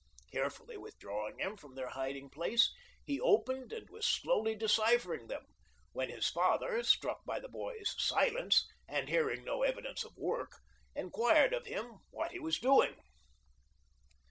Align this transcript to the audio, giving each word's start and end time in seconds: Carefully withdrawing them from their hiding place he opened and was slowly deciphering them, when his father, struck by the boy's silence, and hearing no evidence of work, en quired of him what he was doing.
Carefully 0.31 0.77
withdrawing 0.77 1.37
them 1.37 1.55
from 1.57 1.75
their 1.75 1.89
hiding 1.89 2.31
place 2.31 2.73
he 3.05 3.21
opened 3.21 3.71
and 3.71 3.87
was 3.91 4.03
slowly 4.03 4.55
deciphering 4.55 5.27
them, 5.27 5.45
when 5.91 6.09
his 6.09 6.27
father, 6.27 6.81
struck 6.81 7.23
by 7.23 7.39
the 7.39 7.47
boy's 7.47 7.93
silence, 8.03 8.67
and 8.87 9.09
hearing 9.09 9.43
no 9.43 9.61
evidence 9.61 10.03
of 10.03 10.17
work, 10.17 10.53
en 10.95 11.11
quired 11.11 11.53
of 11.53 11.67
him 11.67 11.99
what 12.09 12.31
he 12.31 12.39
was 12.39 12.57
doing. 12.57 12.95